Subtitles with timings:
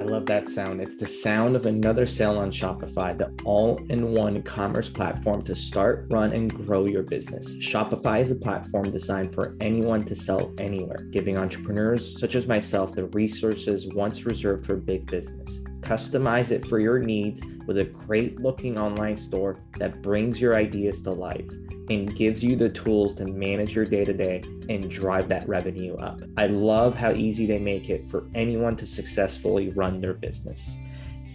[0.00, 0.80] I love that sound.
[0.80, 5.54] It's the sound of another sale on Shopify, the all in one commerce platform to
[5.54, 7.54] start, run, and grow your business.
[7.56, 12.92] Shopify is a platform designed for anyone to sell anywhere, giving entrepreneurs such as myself
[12.92, 15.60] the resources once reserved for big business.
[15.84, 21.02] Customize it for your needs with a great looking online store that brings your ideas
[21.02, 21.44] to life
[21.90, 25.94] and gives you the tools to manage your day to day and drive that revenue
[25.96, 26.22] up.
[26.38, 30.74] I love how easy they make it for anyone to successfully run their business.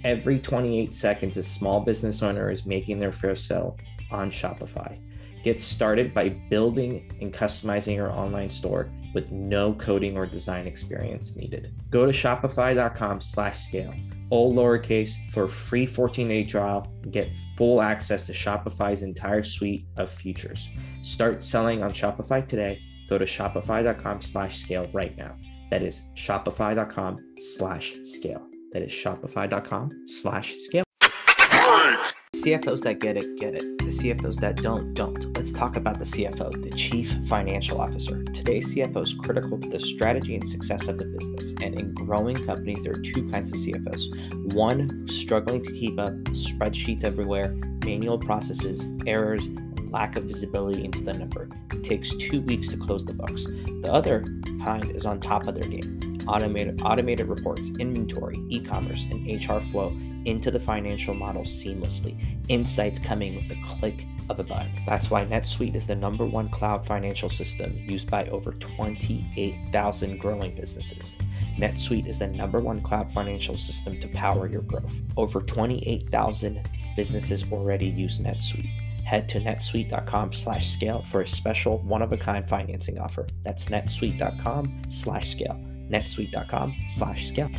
[0.04, 3.78] Every 28 seconds, a small business owner is making their first sale
[4.10, 4.98] on Shopify.
[5.44, 11.36] Get started by building and customizing your online store with no coding or design experience
[11.36, 11.72] needed.
[11.90, 13.94] Go to shopify.com slash scale,
[14.30, 16.92] all lowercase for a free 14-day trial.
[17.12, 20.70] Get full access to Shopify's entire suite of features.
[21.02, 22.80] Start selling on Shopify today.
[23.10, 25.36] Go to shopify.com slash scale right now.
[25.72, 28.46] That is shopify.com slash scale.
[28.72, 30.89] That is shopify.com slash scale.
[32.40, 33.78] CFOs that get it, get it.
[33.80, 35.36] The CFOs that don't, don't.
[35.36, 38.24] Let's talk about the CFO, the Chief Financial Officer.
[38.24, 41.54] Today's CFO is critical to the strategy and success of the business.
[41.62, 44.54] And in growing companies, there are two kinds of CFOs.
[44.54, 51.02] One, struggling to keep up, spreadsheets everywhere, manual processes, errors, and lack of visibility into
[51.02, 51.50] the number.
[51.74, 53.44] It takes two weeks to close the books.
[53.82, 54.24] The other
[54.64, 56.00] kind is on top of their game.
[56.26, 59.94] Automated, automated reports, inventory, e commerce, and HR flow
[60.26, 62.18] into the financial model seamlessly.
[62.50, 64.72] Insights coming with the click of a button.
[64.86, 70.56] That's why NetSuite is the number one cloud financial system used by over 28,000 growing
[70.56, 71.18] businesses.
[71.58, 74.94] NetSuite is the number one cloud financial system to power your growth.
[75.18, 78.70] Over 28,000 businesses already use NetSuite.
[79.04, 83.26] Head to netsuite.com slash scale for a special one-of-a-kind financing offer.
[83.44, 85.60] That's netsuite.com slash scale.
[85.90, 87.50] netsuite.com slash scale.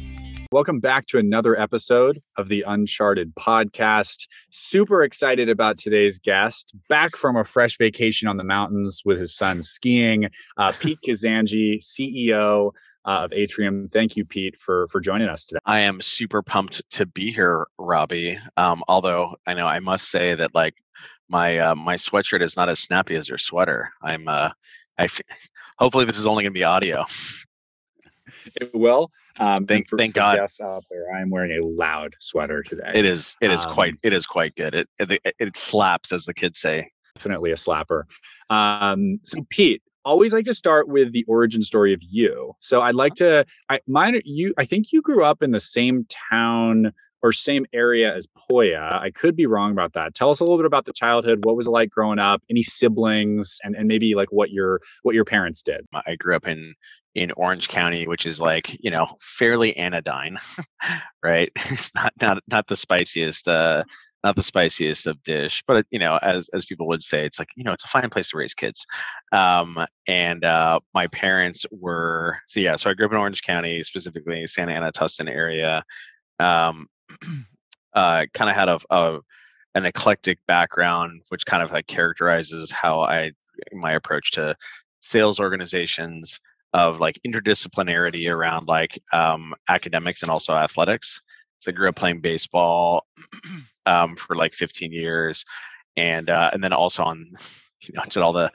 [0.53, 4.27] Welcome back to another episode of the Uncharted podcast.
[4.51, 6.75] Super excited about today's guest.
[6.89, 11.79] Back from a fresh vacation on the mountains with his son skiing, uh, Pete Kazanjy,
[11.79, 12.73] CEO
[13.07, 13.91] uh, of Atrium.
[13.92, 15.61] Thank you, Pete, for for joining us today.
[15.67, 18.36] I am super pumped to be here, Robbie.
[18.57, 20.74] Um, although I know I must say that like
[21.29, 23.92] my uh, my sweatshirt is not as snappy as your sweater.
[24.03, 24.51] I'm uh,
[24.98, 25.20] I f-
[25.79, 27.05] hopefully this is only going to be audio.
[28.61, 29.13] It will.
[29.40, 30.36] Um, thank for, thank for God.
[30.36, 32.92] Guests out there, I am wearing a loud sweater today.
[32.95, 34.74] It is it is Um, quite it is quite good.
[34.74, 36.90] It, it it slaps as the kids say.
[37.17, 38.02] definitely a slapper.
[38.50, 42.55] Um, so Pete, always like to start with the origin story of you.
[42.61, 46.06] So I'd like to I mine you I think you grew up in the same
[46.30, 46.92] town
[47.23, 49.01] or same area as Poya.
[49.01, 50.14] I could be wrong about that.
[50.14, 51.45] Tell us a little bit about the childhood.
[51.45, 52.42] What was it like growing up?
[52.51, 55.86] Any siblings and, and maybe like what your what your parents did.
[56.07, 56.75] I grew up in
[57.14, 60.39] in Orange County, which is like you know fairly anodyne,
[61.25, 61.51] right?
[61.70, 63.85] It's not not not the spiciest, uh,
[64.25, 67.48] not the spiciest of dish, but you know, as as people would say, it's like
[67.57, 68.85] you know, it's a fine place to raise kids.
[69.33, 73.83] Um, and uh, my parents were so yeah, so I grew up in Orange County,
[73.83, 75.83] specifically Santa Ana, Tustin area.
[76.39, 76.86] Um,
[77.95, 79.21] uh, kind of had a, a
[79.75, 83.33] an eclectic background, which kind of like characterizes how I
[83.73, 84.57] my approach to
[85.01, 86.41] sales organizations
[86.73, 91.21] of like interdisciplinarity around like um, academics and also athletics.
[91.59, 93.07] So I grew up playing baseball
[93.87, 95.45] um, for like 15 years,
[95.97, 97.27] and uh, and then also on
[97.89, 98.51] you know did all the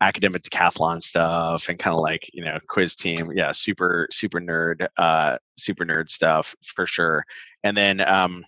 [0.00, 3.32] academic decathlon stuff and kind of like you know quiz team.
[3.34, 7.24] Yeah, super super nerd, uh, super nerd stuff for sure.
[7.62, 8.44] And then um,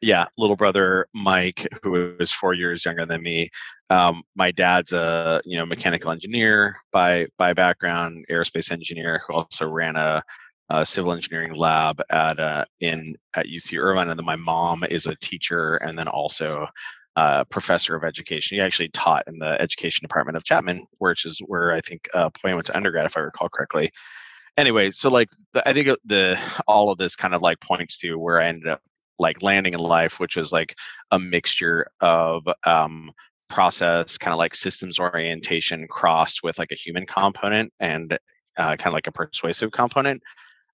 [0.00, 3.50] yeah, little brother Mike, who is four years younger than me.
[3.90, 9.66] Um, my dad's a you know mechanical engineer by by background, aerospace engineer who also
[9.66, 10.22] ran a,
[10.70, 15.06] a civil engineering lab at uh, in at UC Irvine, and then my mom is
[15.06, 16.66] a teacher and then also
[17.18, 18.56] a professor of education.
[18.56, 22.30] He actually taught in the education department of Chapman, which is where I think uh,
[22.30, 23.90] Poya went to undergrad, if I recall correctly.
[24.56, 28.16] Anyway, so like the, I think the all of this kind of like points to
[28.16, 28.80] where I ended up
[29.18, 30.76] like landing in life, which was like
[31.10, 33.10] a mixture of um,
[33.48, 38.16] process, kind of like systems orientation crossed with like a human component and
[38.58, 40.22] uh, kind of like a persuasive component.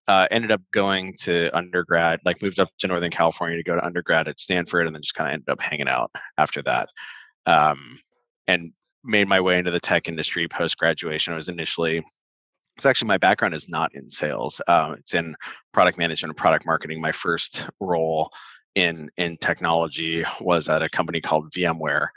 [0.06, 3.84] Uh, ended up going to undergrad, like moved up to Northern California to go to
[3.84, 6.88] undergrad at Stanford, and then just kind of ended up hanging out after that.
[7.46, 7.98] Um,
[8.46, 8.72] and
[9.02, 11.32] made my way into the tech industry post graduation.
[11.32, 12.04] I was initially
[12.76, 14.60] it's actually my background is not in sales.
[14.66, 15.36] Um, it's in
[15.72, 17.00] product management and product marketing.
[17.00, 18.30] My first role
[18.74, 22.08] in in technology was at a company called VMware,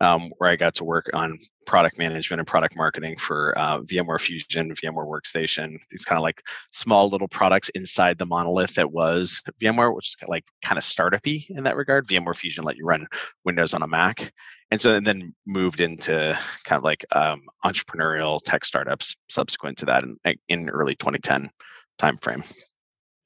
[0.00, 4.20] um, where I got to work on product management and product marketing for uh, VMware
[4.20, 6.42] Fusion, VMware Workstation, these kind of like
[6.72, 11.44] small little products inside the monolith that was VMware, which is like kind of startupy
[11.50, 12.06] in that regard.
[12.06, 13.06] VMware Fusion let you run
[13.44, 14.32] Windows on a Mac,
[14.70, 19.86] and so and then moved into kind of like um, entrepreneurial tech startups subsequent to
[19.86, 21.50] that in, in early 2010
[21.98, 22.44] timeframe.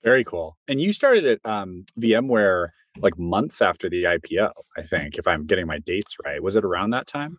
[0.04, 0.56] Very cool.
[0.68, 2.68] And you started at um, VMware
[3.02, 6.42] like months after the IPO, I think, if I'm getting my dates right.
[6.42, 7.38] Was it around that time?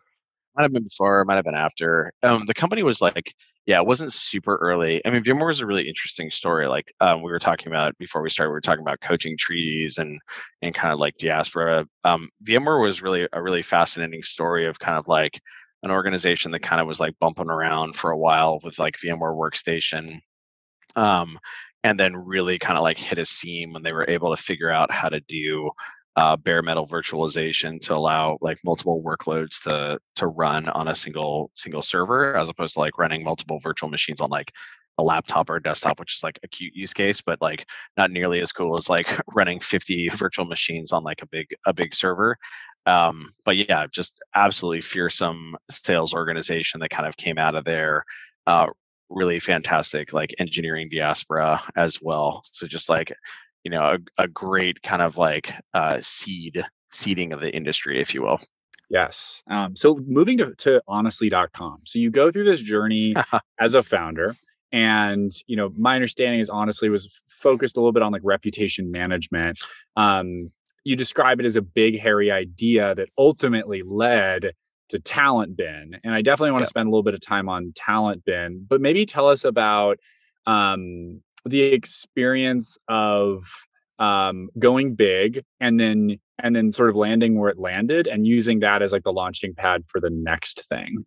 [0.55, 2.11] Might have been before, might have been after.
[2.23, 3.33] Um, the company was like,
[3.65, 4.99] yeah, it wasn't super early.
[5.05, 6.67] I mean, VMware was a really interesting story.
[6.67, 9.99] Like um, we were talking about before we started, we were talking about coaching trees
[9.99, 10.19] and
[10.63, 11.85] and kind of like diaspora.
[12.03, 15.39] Um, VMware was really a really fascinating story of kind of like
[15.83, 19.37] an organization that kind of was like bumping around for a while with like VMware
[19.37, 20.19] Workstation.
[20.95, 21.37] Um,
[21.83, 24.69] and then really kind of like hit a seam when they were able to figure
[24.69, 25.71] out how to do
[26.15, 31.49] uh, bare metal virtualization to allow like multiple workloads to to run on a single
[31.55, 34.51] single server as opposed to like running multiple virtual machines on like
[34.97, 37.65] a laptop or a desktop which is like a cute use case but like
[37.95, 41.73] not nearly as cool as like running 50 virtual machines on like a big a
[41.73, 42.35] big server.
[42.85, 48.03] Um, but yeah just absolutely fearsome sales organization that kind of came out of there
[48.47, 48.67] uh,
[49.09, 52.41] really fantastic like engineering diaspora as well.
[52.45, 53.13] So just like
[53.63, 58.13] you know a, a great kind of like uh, seed seeding of the industry, if
[58.13, 58.39] you will.
[58.89, 59.43] Yes.
[59.47, 61.81] Um, so moving to, to honestly.com.
[61.85, 63.13] So you go through this journey
[63.59, 64.35] as a founder
[64.71, 68.91] and you know my understanding is honestly was focused a little bit on like reputation
[68.91, 69.59] management
[69.95, 70.51] um,
[70.83, 74.51] you describe it as a big hairy idea that ultimately led
[74.89, 75.99] to TalentBin.
[76.03, 79.05] And I definitely want to spend a little bit of time on TalentBin, but maybe
[79.05, 79.99] tell us about
[80.45, 83.45] um, the experience of
[83.99, 88.61] um, going big and then and then sort of landing where it landed and using
[88.61, 91.05] that as like the launching pad for the next thing.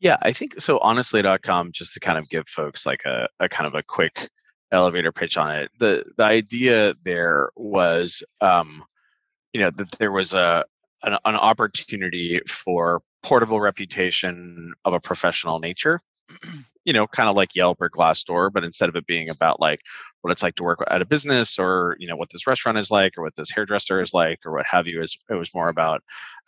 [0.00, 0.78] Yeah, I think so.
[0.78, 4.30] Honestly.com, just to kind of give folks like a, a kind of a quick
[4.72, 5.70] elevator pitch on it.
[5.78, 8.84] The the idea there was um,
[9.52, 10.64] you know that there was a
[11.02, 16.00] an, an opportunity for portable reputation of a professional nature
[16.84, 19.80] you know kind of like yelp or glassdoor but instead of it being about like
[20.22, 22.90] what it's like to work at a business or you know what this restaurant is
[22.90, 25.68] like or what this hairdresser is like or what have you is it was more
[25.68, 26.02] about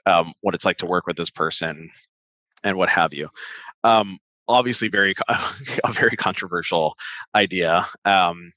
[0.07, 1.91] um, what it's like to work with this person
[2.65, 3.29] and what have you.
[3.85, 4.19] Um,
[4.49, 6.95] obviously very a very controversial
[7.35, 8.53] idea um,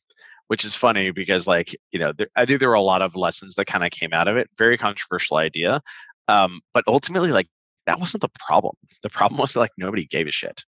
[0.48, 3.16] which is funny because like you know there, i think there were a lot of
[3.16, 5.82] lessons that kind of came out of it very controversial idea
[6.28, 7.48] um, but ultimately like
[7.86, 8.74] that wasn't the problem.
[9.04, 10.64] The problem was that, like nobody gave a shit.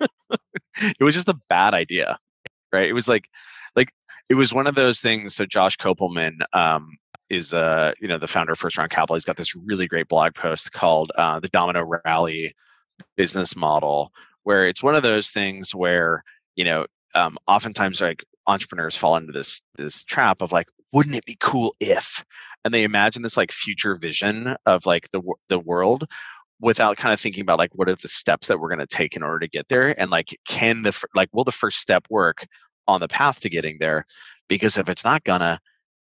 [1.00, 2.18] It was just a bad idea
[2.72, 2.88] right?
[2.88, 3.28] It was like
[3.74, 3.90] like
[4.28, 6.96] it was one of those things so josh kopelman um,
[7.30, 9.16] is uh you know the founder of first round capital.
[9.16, 12.54] He's got this really great blog post called uh, the domino rally
[13.16, 14.12] business model
[14.44, 16.22] where it's one of those things where
[16.54, 21.24] you know um, oftentimes like entrepreneurs fall into this this trap of like wouldn't it
[21.24, 22.24] be cool if?
[22.64, 26.04] And they imagine this like future vision of like the the world
[26.60, 29.14] without kind of thinking about like what are the steps that we're going to take
[29.14, 32.46] in order to get there and like can the like will the first step work
[32.88, 34.04] on the path to getting there?
[34.48, 35.58] Because if it's not gonna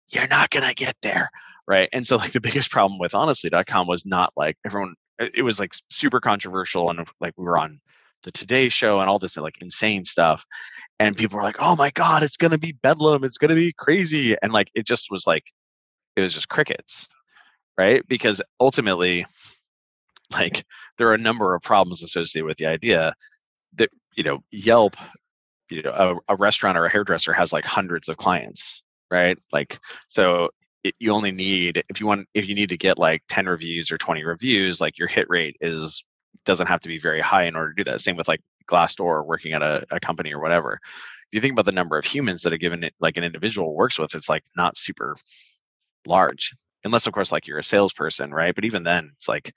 [0.09, 1.29] you're not gonna get there
[1.67, 1.89] right?
[1.93, 5.73] And so like the biggest problem with honestly.com was not like everyone it was like
[5.89, 7.79] super controversial and like we were on
[8.23, 10.45] the today show and all this like insane stuff
[10.99, 13.23] and people were like, "Oh my god, it's gonna be bedlam!
[13.23, 15.43] It's gonna be crazy!" And like it just was like,
[16.15, 17.07] it was just crickets,
[17.77, 18.07] right?
[18.07, 19.25] Because ultimately,
[20.31, 20.65] like
[20.97, 23.13] there are a number of problems associated with the idea
[23.75, 24.95] that you know Yelp,
[25.69, 29.37] you know, a, a restaurant or a hairdresser has like hundreds of clients, right?
[29.51, 30.49] Like so.
[30.83, 33.91] It, you only need if you want if you need to get like 10 reviews
[33.91, 36.05] or 20 reviews like your hit rate is
[36.45, 39.25] doesn't have to be very high in order to do that same with like Glassdoor
[39.25, 40.79] working at a, a company or whatever.
[40.83, 43.99] If you think about the number of humans that a given like an individual works
[43.99, 45.15] with, it's like not super
[46.07, 46.53] large
[46.85, 48.55] unless of course like you're a salesperson right?
[48.55, 49.51] But even then it's like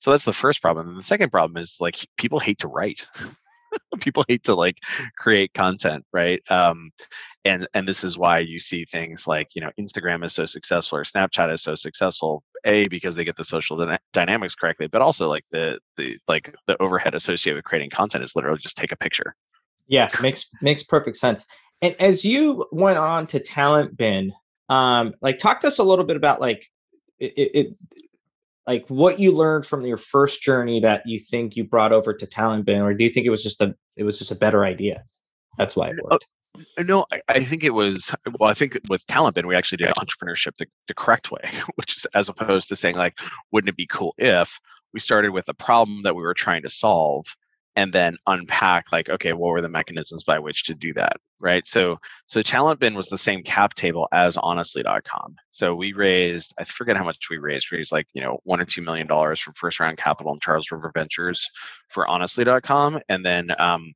[0.00, 0.88] so that's the first problem.
[0.88, 3.06] And the second problem is like people hate to write.
[4.00, 4.78] People hate to like
[5.16, 6.42] create content right?
[6.50, 6.90] Um
[7.44, 10.98] and and this is why you see things like you know instagram is so successful
[10.98, 15.02] or snapchat is so successful a because they get the social dyna- dynamics correctly but
[15.02, 18.92] also like the the like the overhead associated with creating content is literally just take
[18.92, 19.34] a picture.
[19.86, 21.46] Yeah makes makes perfect sense.
[21.82, 24.30] And as you went on to TalentBin
[24.68, 26.70] um like talk to us a little bit about like
[27.18, 27.76] it, it
[28.66, 32.26] like what you learned from your first journey that you think you brought over to
[32.26, 35.04] TalentBin or do you think it was just a it was just a better idea?
[35.58, 36.26] That's why it uh, worked
[36.78, 38.14] No, I, I, think it was.
[38.38, 41.42] Well, I think with TalentBin, we actually did entrepreneurship the, the correct way,
[41.76, 43.18] which is as opposed to saying like,
[43.52, 44.58] wouldn't it be cool if
[44.92, 47.24] we started with a problem that we were trying to solve,
[47.76, 51.66] and then unpack like, okay, what were the mechanisms by which to do that, right?
[51.66, 55.36] So, so TalentBin was the same cap table as Honestly.com.
[55.52, 57.68] So we raised, I forget how much we raised.
[57.70, 60.42] We raised like you know one or two million dollars from first round capital and
[60.42, 61.48] Charles River Ventures
[61.88, 63.48] for Honestly.com, and then.
[63.58, 63.92] Um,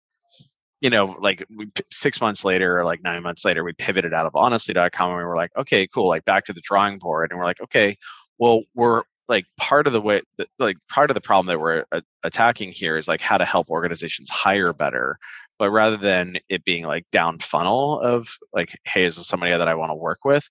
[0.84, 4.26] you know, like we, six months later or like nine months later, we pivoted out
[4.26, 7.30] of honestly.com and we were like, okay, cool, like back to the drawing board.
[7.30, 7.96] And we're like, okay,
[8.36, 10.20] well, we're like part of the way,
[10.58, 11.84] like part of the problem that we're
[12.22, 15.16] attacking here is like how to help organizations hire better.
[15.58, 19.66] But rather than it being like down funnel of like, hey, is this somebody that
[19.66, 20.46] I want to work with?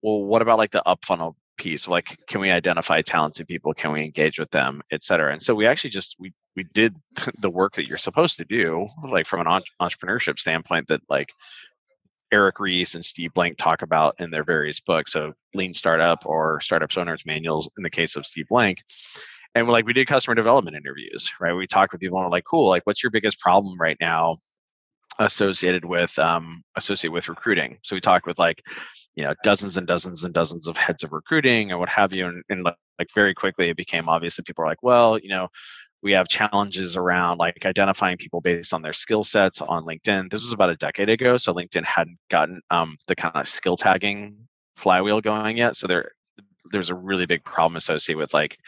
[0.00, 3.72] Well, what about like the up funnel piece like can we identify talented people?
[3.72, 6.94] Can we engage with them et cetera and so we actually just we we did
[7.38, 11.32] the work that you're supposed to do like from an entrepreneurship standpoint that like
[12.32, 16.60] eric ries and steve blank talk about in their various books so lean startup or
[16.60, 18.78] startups owners manuals in the case of steve blank.
[19.54, 21.52] And like we did customer development interviews right?
[21.52, 24.38] We talked with people and we're like cool like what's your biggest problem right now
[25.18, 27.78] associated with um associated with recruiting?
[27.82, 28.62] So we talked with like
[29.16, 32.26] you know dozens and dozens and dozens of heads of recruiting and what have you
[32.26, 32.76] and, and like
[33.14, 35.48] very quickly it became obvious that people are like well you know
[36.02, 40.28] we have challenges around like identifying people based on their skill sets on linkedin.
[40.28, 43.76] This was about a decade ago so linkedin hadn't gotten um, the kind of skill
[43.76, 44.36] tagging
[44.76, 46.12] flywheel going yet so there
[46.70, 48.58] there's a really big problem associated with like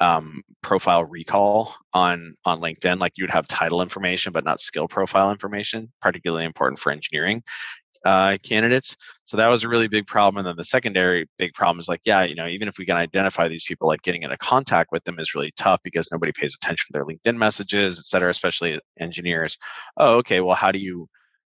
[0.00, 5.30] um, profile recall on on linkedin like you'd have title information but not skill profile
[5.30, 7.42] information particularly important for engineering
[8.04, 8.96] uh, candidates.
[9.24, 10.38] So that was a really big problem.
[10.38, 12.96] And then the secondary big problem is like, yeah, you know, even if we can
[12.96, 16.54] identify these people, like getting into contact with them is really tough because nobody pays
[16.54, 19.58] attention to their LinkedIn messages, et cetera, especially engineers.
[19.96, 20.40] Oh, okay.
[20.40, 21.08] Well, how do you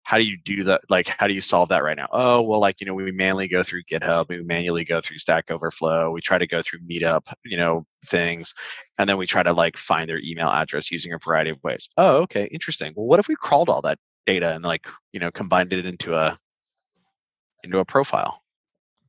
[0.07, 0.83] how do you do that?
[0.89, 2.07] Like, how do you solve that right now?
[2.13, 5.51] Oh, well, like, you know, we manually go through GitHub, we manually go through Stack
[5.51, 8.55] Overflow, we try to go through Meetup, you know, things,
[8.99, 11.89] and then we try to like find their email address using a variety of ways.
[11.97, 12.93] Oh, okay, interesting.
[12.97, 16.15] Well, what if we crawled all that data and like, you know, combined it into
[16.15, 16.39] a
[17.63, 18.43] into a profile.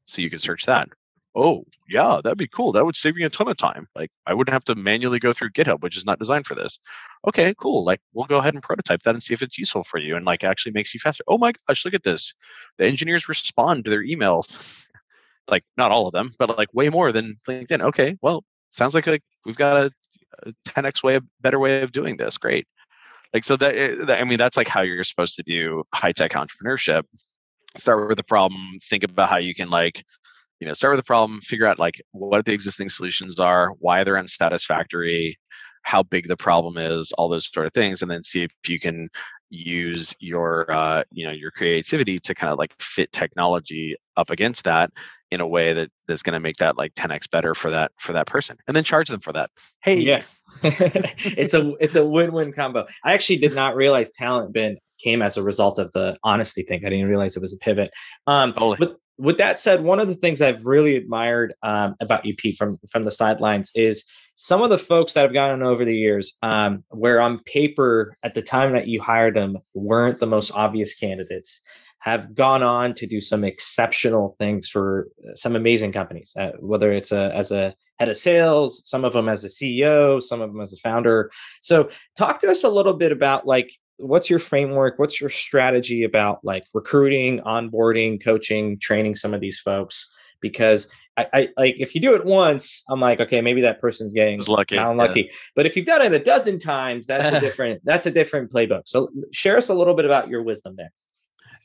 [0.05, 0.89] So you can search that.
[1.35, 2.71] Oh, yeah, that'd be cool.
[2.71, 3.87] That would save me a ton of time.
[3.95, 6.79] Like I wouldn't have to manually go through GitHub, which is not designed for this.
[7.27, 7.83] Okay, cool.
[7.85, 10.25] Like we'll go ahead and prototype that and see if it's useful for you and
[10.25, 11.23] like actually makes you faster.
[11.27, 12.33] Oh my gosh, look at this.
[12.77, 14.85] The engineers respond to their emails.
[15.47, 17.81] like not all of them, but like way more than LinkedIn.
[17.81, 19.91] Okay, well, sounds like like we've got a,
[20.43, 22.37] a 10x way, a better way of doing this.
[22.37, 22.67] Great.
[23.37, 26.31] Like so that eh, I mean that's like how you're supposed to do high tech
[26.31, 27.03] entrepreneurship.
[27.77, 30.03] Start with the problem think about how you can like
[30.59, 34.03] you know start with the problem figure out like what the existing solutions are why
[34.03, 35.37] they're unsatisfactory
[35.87, 38.77] how big the problem is all those sort of things and then see if you
[38.77, 39.07] can
[39.49, 44.65] use your uh, you know your creativity to kind of like fit technology up against
[44.65, 44.91] that
[45.31, 48.11] in a way that that's going to make that like 10x better for that for
[48.11, 49.49] that person and then charge them for that
[49.81, 50.21] hey yeah
[50.63, 55.43] it's a it's a win-win combo i actually did not realize TalentBin came as a
[55.43, 56.85] result of the honesty thing.
[56.85, 57.89] I didn't realize it was a pivot.
[58.25, 58.77] Um, totally.
[58.79, 62.77] But with that said, one of the things I've really admired um, about UP from
[62.89, 64.03] from the sidelines is
[64.35, 68.35] some of the folks that have gotten over the years, um, where on paper at
[68.35, 71.61] the time that you hired them weren't the most obvious candidates,
[71.99, 76.33] have gone on to do some exceptional things for some amazing companies.
[76.39, 80.21] Uh, whether it's a, as a head of sales, some of them as a CEO,
[80.21, 81.31] some of them as a founder.
[81.61, 84.99] So, talk to us a little bit about like what's your framework?
[84.99, 90.11] What's your strategy about like recruiting onboarding coaching training some of these folks?
[90.41, 90.87] Because
[91.17, 94.39] I, I like if you do it once i'm like okay maybe that person's getting
[94.47, 95.35] lucky unlucky yeah.
[95.55, 98.83] but if you've done it a dozen times that's a different that's a different playbook.
[98.85, 100.91] So share us a little bit about your wisdom there.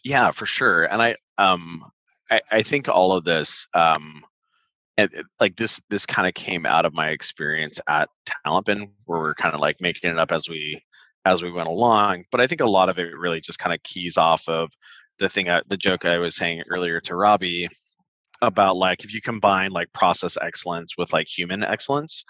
[0.05, 0.85] Yeah for sure.
[0.85, 1.85] And i um
[2.31, 4.25] i, I think all of this um
[4.97, 8.09] and like this this kind of came out of my experience at
[8.47, 10.83] talentbin where we're kind of like making it up as we
[11.25, 12.25] as we went along.
[12.31, 14.71] But I think a lot of it really just kind of keys off of
[15.19, 17.69] the thing, I, the joke I was saying earlier to Robbie
[18.41, 22.25] about like if you combine like process excellence with like human excellence,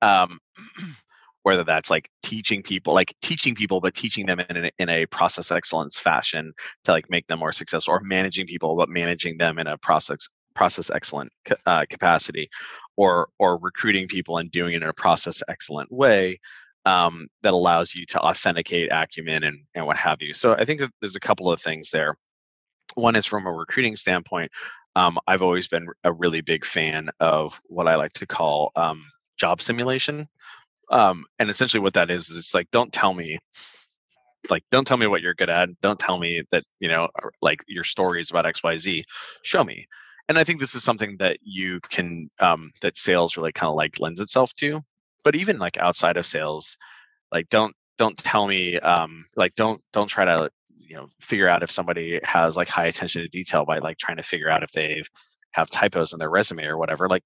[0.00, 0.40] um,
[1.44, 5.06] whether that's like teaching people, like teaching people, but teaching them in a, in a
[5.06, 6.52] process excellence fashion
[6.84, 10.28] to like make them more successful, or managing people, but managing them in a process
[10.54, 11.32] process excellent
[11.66, 12.48] uh, capacity,
[12.96, 16.38] or or recruiting people and doing it in a process excellent way
[16.84, 20.34] um, that allows you to authenticate acumen and, and what have you.
[20.34, 22.16] So I think that there's a couple of things there.
[22.94, 24.50] One is from a recruiting standpoint.
[24.96, 29.04] Um, I've always been a really big fan of what I like to call um,
[29.38, 30.28] job simulation.
[30.90, 33.38] Um, and essentially, what that is is it's like, don't tell me
[34.50, 37.08] like don't tell me what you're good at don't tell me that you know
[37.40, 39.02] like your stories about xyz
[39.42, 39.86] show me
[40.28, 43.76] and i think this is something that you can um, that sales really kind of
[43.76, 44.80] like lends itself to
[45.24, 46.76] but even like outside of sales
[47.30, 51.62] like don't don't tell me um like don't don't try to you know figure out
[51.62, 54.72] if somebody has like high attention to detail by like trying to figure out if
[54.72, 55.02] they
[55.52, 57.22] have typos in their resume or whatever like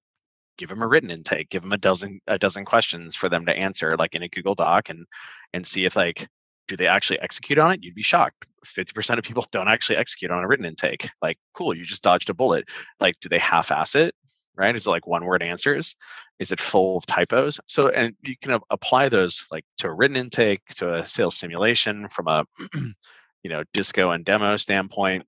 [0.58, 3.56] give them a written intake give them a dozen a dozen questions for them to
[3.56, 5.04] answer like in a google doc and
[5.52, 6.28] and see if like
[6.68, 7.82] do they actually execute on it?
[7.82, 8.46] You'd be shocked.
[8.64, 11.08] 50% of people don't actually execute on a written intake.
[11.22, 12.68] Like cool you just dodged a bullet.
[13.00, 14.14] Like do they half-ass it
[14.56, 14.74] right?
[14.76, 15.96] Is it like one word answers?
[16.38, 17.60] Is it full of typos?
[17.66, 22.08] So and you can apply those like to a written intake to a sales simulation
[22.08, 22.44] from a
[22.74, 25.24] you know disco and demo standpoint.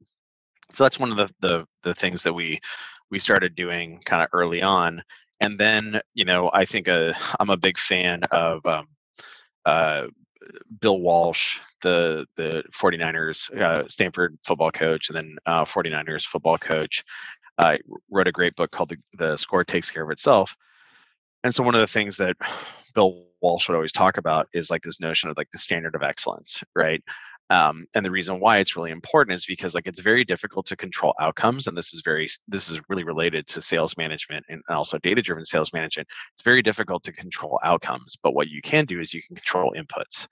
[0.73, 2.61] So that's one of the the, the things that we
[3.11, 5.03] we started doing kind of early on.
[5.41, 8.87] And then you know i think uh, i'm a big fan of um,
[9.65, 10.07] uh,
[10.81, 17.05] bill walsh the the 49ers uh, stanford football coach and then uh, 49ers football coach
[17.59, 17.77] uh,
[18.11, 20.57] wrote a great book called the, the score takes care of itself.
[21.45, 22.37] And so one of the things that
[22.95, 26.03] bill walsh would always talk about is like this notion of like the standard of
[26.03, 27.03] excellence right?
[27.51, 30.77] Um, and the reason why it's really important is because like it's very difficult to
[30.77, 34.99] control outcomes and this is very this is really related to sales management and also
[34.99, 36.09] data driven sales management.
[36.35, 39.75] It's very difficult to control outcomes but what you can do is you can control
[39.77, 40.27] inputs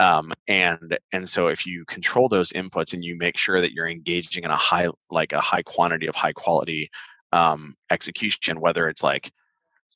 [0.00, 3.88] um, and and so if you control those inputs and you make sure that you're
[3.88, 6.90] engaging in a high like a high quantity of high quality
[7.32, 9.30] um, execution whether it's like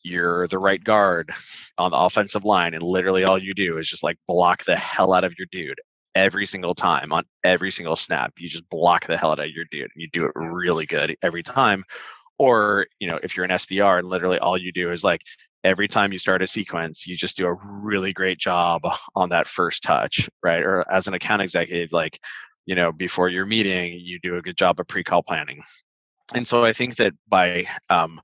[0.05, 1.31] you're the right guard
[1.79, 5.13] on the offensive line and literally all you do is just like block the hell
[5.13, 5.79] out of your dude
[6.15, 8.33] every single time on every single snap.
[8.39, 11.17] You just block the hell out of your dude and you do it really good
[11.23, 11.85] every time.
[12.39, 15.23] Or, you know, if you're an SDR and literally all you do is like
[15.65, 18.83] every time you start a sequence, you just do a really great job
[19.15, 20.63] on that first touch, right?
[20.63, 22.19] Or as an account executive, like,
[22.67, 25.63] you know, before your meeting, you do a good job of pre-call planning.
[26.35, 28.21] And so I think that by um,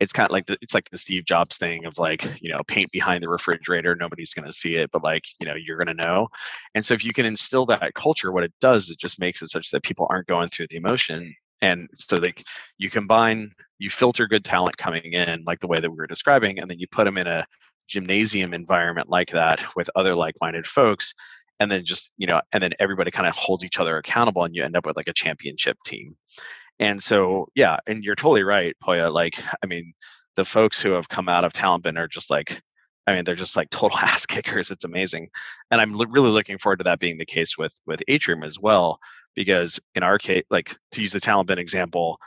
[0.00, 2.62] it's kind of like the, it's like the Steve Jobs thing of like you know
[2.66, 5.86] paint behind the refrigerator nobody's going to see it but like you know you're going
[5.86, 6.28] to know
[6.74, 9.48] and so if you can instill that culture what it does it just makes it
[9.48, 12.44] such that people aren't going through the emotion and so like
[12.76, 16.58] you combine you filter good talent coming in like the way that we were describing
[16.58, 17.44] and then you put them in a
[17.88, 21.12] gymnasium environment like that with other like-minded folks
[21.60, 24.54] and then just you know and then everybody kind of holds each other accountable and
[24.54, 26.16] you end up with like a championship team
[26.80, 29.12] and so, yeah, and you're totally right, Poya.
[29.12, 29.94] Like, I mean,
[30.36, 32.60] the folks who have come out of TalentBin are just like,
[33.06, 34.70] I mean, they're just like total ass kickers.
[34.70, 35.28] It's amazing,
[35.70, 38.98] and I'm really looking forward to that being the case with with Atrium as well.
[39.34, 42.18] Because in our case, like to use the TalentBin example,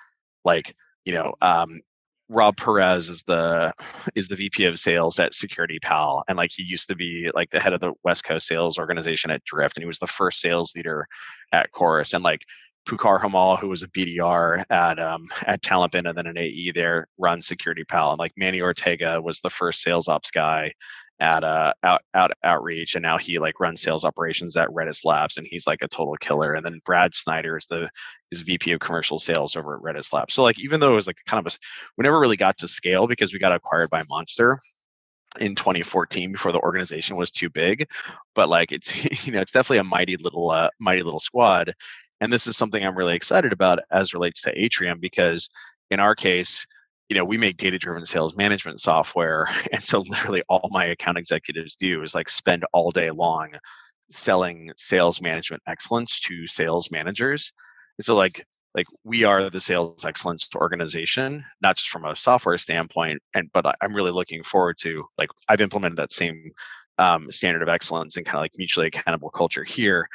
[0.45, 0.73] like
[1.07, 1.79] you know, um,
[2.27, 3.73] Rob Perez is the
[4.13, 7.61] is the VP of sales at SecurityPal, and like he used to be like the
[7.61, 10.73] head of the West Coast sales organization at Drift, and he was the first sales
[10.75, 11.07] leader
[11.53, 12.41] at Chorus, and like
[12.85, 17.07] Pukar Hamal, who was a BDR at um, at TalentBin and then an AE there,
[17.17, 18.09] runs SecurityPal.
[18.09, 20.73] And like Manny Ortega was the first sales ops guy
[21.19, 25.37] at uh out, out outreach and now he like runs sales operations at redis labs
[25.37, 27.89] and he's like a total killer and then brad snyder is the
[28.31, 30.33] is vp of commercial sales over at redis labs.
[30.33, 31.57] So like even though it was like kind of a
[31.97, 34.59] we never really got to scale because we got acquired by monster
[35.39, 37.87] in 2014 before the organization was too big
[38.33, 41.73] but like it's you know it's definitely a mighty little uh, mighty little squad
[42.21, 45.49] and this is something I'm really excited about as relates to Atrium because
[45.91, 46.65] in our case,
[47.09, 49.47] you know, we make data driven sales management software.
[49.71, 53.51] And so literally all my account executives do is like spend all day long
[54.11, 57.51] selling sales management excellence to sales managers.
[57.97, 62.57] And so like like we are the sales excellence organization, not just from a software
[62.57, 66.51] standpoint, and but I'm really looking forward to like I've implemented that same
[66.99, 70.07] um, standard of excellence and kind of like mutually accountable culture here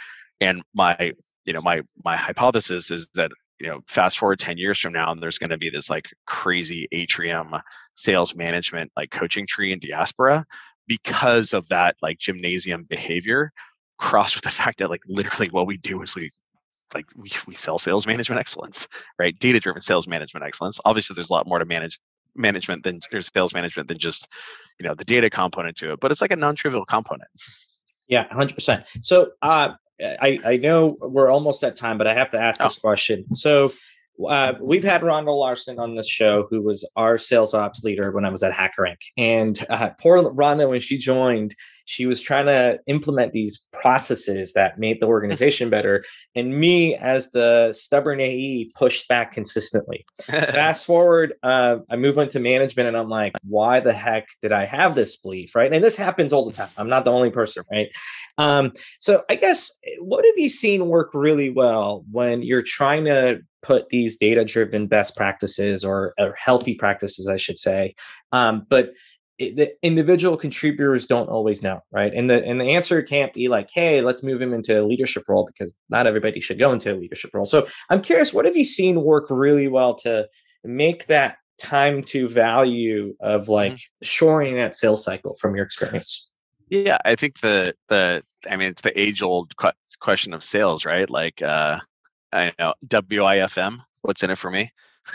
[0.43, 1.13] and my
[1.45, 5.11] you know my my hypothesis is that you know fast forward 10 years from now
[5.11, 7.55] and there's going to be this like crazy atrium
[7.95, 10.45] sales management like coaching tree in diaspora
[10.87, 13.53] because of that like gymnasium behavior
[13.99, 16.31] crossed with the fact that like literally what we do is we
[16.95, 18.89] like we, we sell sales management excellence
[19.19, 19.39] right?
[19.39, 20.79] Data driven sales management excellence.
[20.85, 21.99] Obviously there's a lot more to manage
[22.35, 24.27] management than or sales management than just
[24.81, 27.29] you know the data component to it but it's like a non-trivial component.
[28.09, 29.71] Yeah 100% so uh
[30.03, 32.65] I, I know we're almost at time, but I have to ask oh.
[32.65, 33.35] this question.
[33.35, 33.73] So
[34.29, 38.25] uh, we've had Rhonda Larson on the show, who was our sales ops leader when
[38.25, 38.99] I was at HackerRank.
[39.17, 44.79] And uh, poor Rhonda, when she joined, she was trying to implement these processes that
[44.79, 46.05] made the organization better.
[46.37, 50.03] And me, as the stubborn AE, pushed back consistently.
[50.23, 54.67] Fast forward, uh, I move into management and I'm like, why the heck did I
[54.67, 55.57] have this belief?
[55.57, 55.73] Right.
[55.73, 56.71] And this happens all the time.
[56.79, 57.65] I'm not the only person.
[57.71, 57.89] Right.
[58.39, 63.41] Um, so I guess what have you seen work really well when you're trying to
[63.63, 67.95] put these data driven best practices or, or, healthy practices, I should say.
[68.33, 68.91] Um, but
[69.39, 72.13] it, the individual contributors don't always know, right?
[72.15, 75.25] And the and the answer can't be like, hey, let's move him into a leadership
[75.29, 77.47] role because not everybody should go into a leadership role.
[77.47, 80.29] So I'm curious, what have you seen work really well to
[80.65, 84.05] make that time to value of like mm-hmm.
[84.05, 86.31] shoring that sales cycle from your experience?
[86.69, 89.53] Yeah, I think the the I mean it's the age old
[90.01, 91.09] question of sales, right?
[91.09, 91.79] Like uh
[92.33, 94.73] I know WIFM, what's in it for me?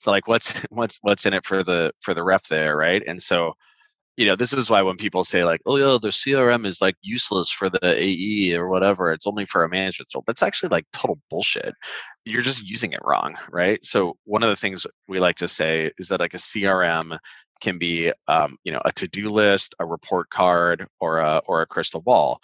[0.00, 3.02] so like what's what's what's in it for the for the rep there, right?
[3.06, 3.54] And so
[4.16, 6.96] you know, this is why when people say like, "Oh, yeah, the CRM is like
[7.02, 10.24] useless for the AE or whatever," it's only for a management role.
[10.26, 11.74] That's actually like total bullshit.
[12.26, 13.82] You're just using it wrong, right?
[13.84, 17.18] So one of the things we like to say is that like a CRM
[17.62, 21.66] can be, um, you know, a to-do list, a report card, or a or a
[21.66, 22.40] crystal ball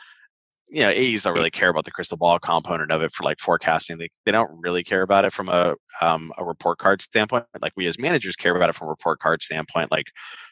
[0.68, 3.38] you know, AEs don't really care about the crystal ball component of it for like
[3.38, 3.98] forecasting.
[3.98, 7.44] They, they don't really care about it from a um, a report card standpoint.
[7.60, 10.06] Like we as managers care about it from a report card standpoint, like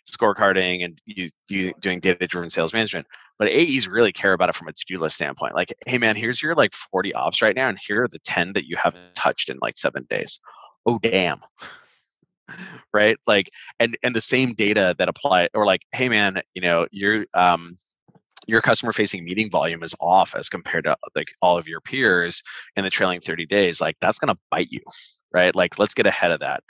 [0.08, 3.06] scorecarding and you, you doing data driven sales management.
[3.38, 5.54] But AEs really care about it from a to do list standpoint.
[5.54, 8.52] Like, hey man, here's your like 40 ops right now, and here are the 10
[8.52, 10.38] that you haven't touched in like seven days.
[10.86, 11.40] Oh damn.
[12.92, 13.48] right like
[13.80, 17.74] and and the same data that apply or like hey man you know you're um
[18.46, 22.42] your customer facing meeting volume is off as compared to like all of your peers
[22.76, 24.80] in the trailing 30 days like that's going to bite you
[25.34, 25.54] right?
[25.54, 26.62] Like let's get ahead of that.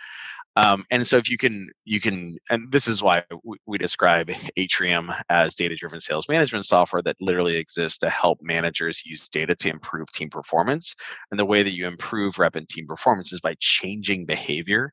[0.57, 4.31] Um, and so if you can you can and this is why we, we describe
[4.57, 9.55] atrium as data driven sales management software that literally exists to help managers use data
[9.57, 10.95] to improve team performance.
[11.31, 14.93] And the way that you improve rep and team performance is by changing behavior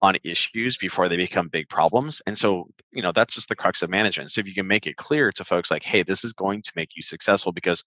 [0.00, 2.22] on issues before they become big problems.
[2.26, 4.30] And so, you know, that's just the crux of management.
[4.30, 6.72] So if you can make it clear to folks like, hey, this is going to
[6.76, 7.82] make you successful because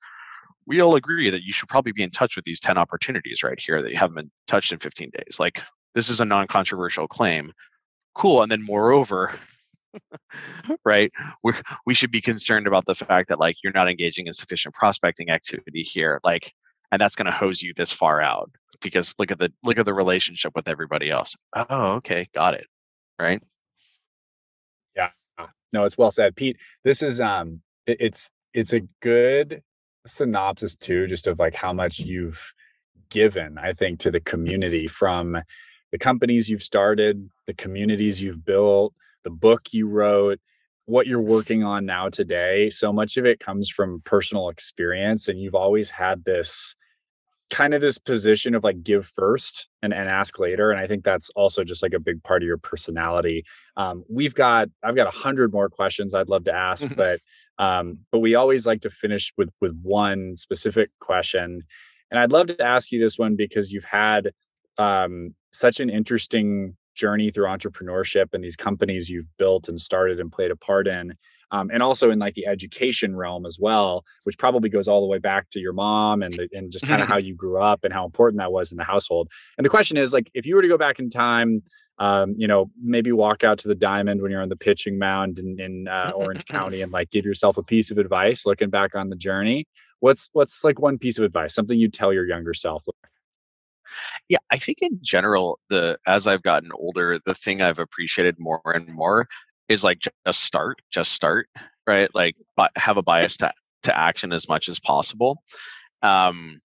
[0.67, 3.59] we all agree that you should probably be in touch with these 10 opportunities right
[3.59, 5.39] here that you haven't been touched in 15 days.
[5.39, 5.63] Like
[5.95, 7.53] this is a non-controversial claim.
[8.13, 8.41] Cool.
[8.41, 9.33] And then moreover,
[10.85, 11.11] right,
[11.43, 11.53] we
[11.85, 15.29] we should be concerned about the fact that like you're not engaging in sufficient prospecting
[15.29, 16.19] activity here.
[16.23, 16.53] Like
[16.91, 19.85] and that's going to hose you this far out because look at the look at
[19.85, 21.35] the relationship with everybody else.
[21.55, 22.67] Oh okay got it
[23.19, 23.41] right?
[24.95, 25.09] Yeah.
[25.73, 26.35] No it's well said.
[26.35, 29.61] Pete this is um it, it's it's a good
[30.07, 32.53] synopsis too just of like how much you've
[33.11, 35.37] given i think to the community from
[35.91, 40.39] the companies you've started the communities you've built the book you wrote
[40.85, 42.69] what you're working on now today.
[42.69, 46.75] So much of it comes from personal experience and you've always had this
[47.51, 51.03] kind of this position of like give first and, and ask later and i think
[51.03, 53.43] that's also just like a big part of your personality.
[53.77, 57.19] Um, we've got i've got a hundred more questions i'd love to ask but
[57.59, 61.61] um, but we always like to finish with with one specific question
[62.09, 64.31] and i'd love to ask you this one because you've had
[64.77, 70.31] um, such an interesting journey through entrepreneurship and these companies you've built and started and
[70.31, 71.13] played a part in
[71.51, 75.07] um, and also in like the education realm as well, which probably goes all the
[75.07, 77.83] way back to your mom and the, and just kind of how you grew up
[77.83, 79.29] and how important that was in the household.
[79.57, 81.61] And the question is like, if you were to go back in time,
[81.99, 85.39] um, you know, maybe walk out to the diamond when you're on the pitching mound
[85.39, 88.95] in, in uh, Orange County and like give yourself a piece of advice, looking back
[88.95, 89.65] on the journey.
[89.99, 92.85] What's what's like one piece of advice, something you tell your younger self?
[94.29, 98.61] Yeah, I think in general, the as I've gotten older, the thing I've appreciated more
[98.65, 99.27] and more
[99.69, 101.47] is like just start, just start,
[101.87, 102.13] right?
[102.13, 103.51] Like but have a bias to,
[103.83, 105.41] to action as much as possible.
[106.01, 106.61] Um,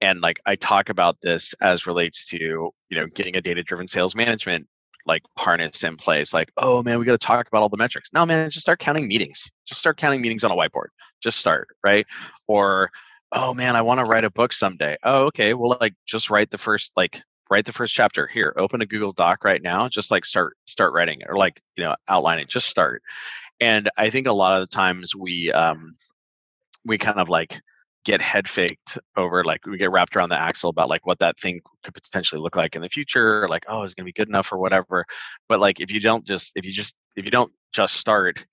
[0.00, 3.88] and like I talk about this as relates to, you know, getting a data driven
[3.88, 4.66] sales management
[5.06, 8.10] like harness in place like oh man we got to talk about all the metrics.
[8.12, 9.48] No man just start counting meetings.
[9.66, 10.88] Just start counting meetings on a whiteboard.
[11.22, 12.06] Just start right?
[12.48, 12.90] Or
[13.32, 14.96] oh man i want to write a book someday.
[15.02, 18.52] Oh okay well like just write the first like write the first chapter here.
[18.56, 21.84] Open a google doc right now just like start start writing it or like you
[21.84, 23.02] know outline it just start.
[23.60, 25.94] And i think a lot of the times we um
[26.84, 27.60] we kind of like
[28.04, 31.38] get head faked over like we get wrapped around the axle about like what that
[31.40, 34.28] thing could potentially look like in the future like oh it's going to be good
[34.28, 35.04] enough or whatever.
[35.48, 38.46] But like if you don't just if you just if you don't just start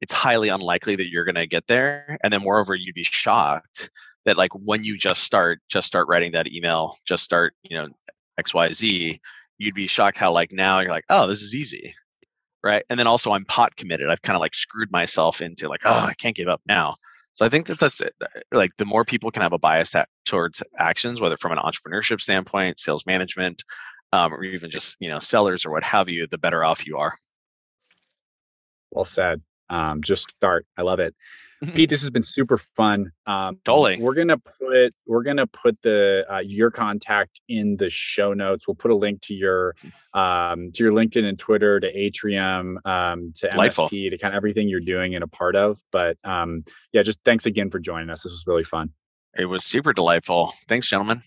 [0.00, 2.18] it's highly unlikely that you're going to get there.
[2.22, 3.90] And then moreover you'd be shocked
[4.26, 7.88] that like when you just start just start writing that email just start you know
[8.40, 9.18] xyz
[9.58, 11.94] you'd be shocked how like now you're like oh this is easy
[12.66, 12.84] right?
[12.90, 14.10] And then also I'm pot committed.
[14.10, 16.94] I've kind of like screwed myself into like, oh, I can't give up now.
[17.32, 18.12] So I think that that's it.
[18.50, 22.20] like the more people can have a bias that towards actions, whether from an entrepreneurship
[22.20, 23.62] standpoint, sales management,
[24.12, 26.98] um, or even just you know sellers or what have you, the better off you
[26.98, 27.14] are.
[28.90, 29.42] Well said.
[29.70, 30.66] Um, just start.
[30.76, 31.14] I love it.
[31.74, 33.12] Pete, this has been super fun.
[33.26, 34.00] Um, totally.
[34.00, 38.66] We're gonna put we're gonna put the uh, your contact in the show notes.
[38.66, 39.74] We'll put a link to your
[40.14, 43.88] um, to your LinkedIn and Twitter, to Atrium, um, to Delightful.
[43.88, 45.80] MSP, to kind of everything you're doing and a part of.
[45.92, 48.22] But um, yeah, just thanks again for joining us.
[48.22, 48.90] This was really fun.
[49.38, 50.54] It was super delightful.
[50.66, 51.22] Thanks, gentlemen.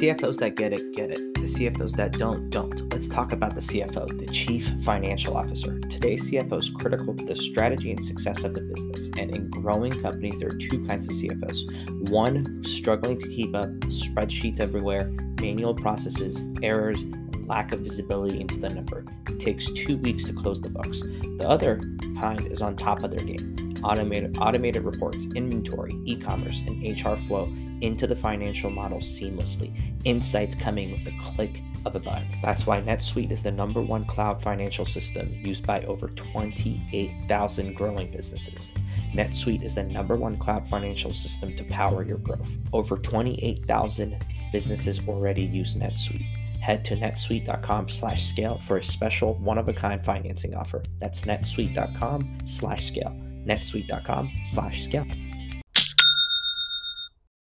[0.00, 1.34] CFOs that get it, get it.
[1.34, 2.90] The CFOs that don't, don't.
[2.90, 5.78] Let's talk about the CFO, the Chief Financial Officer.
[5.78, 9.10] Today's CFO is critical to the strategy and success of the business.
[9.18, 12.08] And in growing companies, there are two kinds of CFOs.
[12.08, 15.04] One, struggling to keep up, spreadsheets everywhere,
[15.38, 16.96] manual processes, errors,
[17.44, 19.04] lack of visibility into the number.
[19.28, 21.02] It takes two weeks to close the books.
[21.36, 21.78] The other
[22.18, 23.69] kind is on top of their game.
[23.82, 29.74] Automated, automated reports, inventory, e commerce, and HR flow into the financial model seamlessly.
[30.04, 32.28] Insights coming with the click of a button.
[32.42, 38.10] That's why NetSuite is the number one cloud financial system used by over 28,000 growing
[38.10, 38.72] businesses.
[39.14, 42.48] NetSuite is the number one cloud financial system to power your growth.
[42.72, 46.26] Over 28,000 businesses already use NetSuite.
[46.60, 50.82] Head to netsuite.com slash scale for a special one-of-a-kind financing offer.
[51.00, 53.29] That's netsuite.com slash scale.
[53.46, 55.06] netsuite.com slash scale.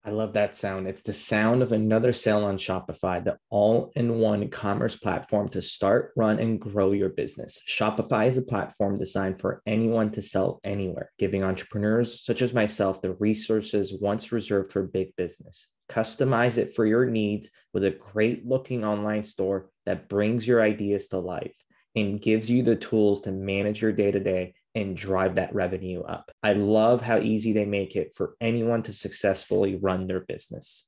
[0.10, 0.88] I love that sound.
[0.88, 5.62] It's the sound of another sale on Shopify, the all in one commerce platform to
[5.62, 7.62] start, run, and grow your business.
[7.70, 13.02] Shopify is a platform designed for anyone to sell anywhere, giving entrepreneurs such as myself
[13.02, 15.68] the resources once reserved for big business.
[15.92, 21.08] Customize it for your needs with a great looking online store that brings your ideas
[21.10, 21.56] to life
[21.96, 26.02] and gives you the tools to manage your day to day and drive that revenue
[26.02, 26.32] up.
[26.42, 30.86] I love how easy they make it for anyone to successfully run their business.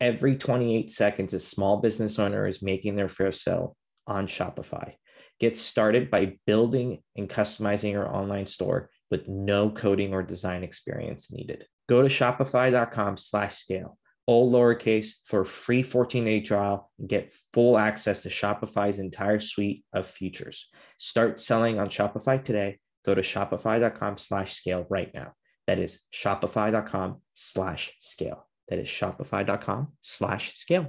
[0.00, 4.92] Every 28 seconds, a small business owner is making their first sale on Shopify.
[5.40, 11.32] Get started by building and customizing your online store with no coding or design experience
[11.32, 11.66] needed.
[11.88, 17.76] Go to shopify.com slash scale, all lowercase for a free 14-day trial and get full
[17.76, 20.68] access to Shopify's entire suite of features.
[20.98, 25.32] Start selling on Shopify today go to shopify.com slash scale right now.
[25.66, 28.46] That is shopify.com slash scale.
[28.68, 30.82] That is shopify.com slash scale.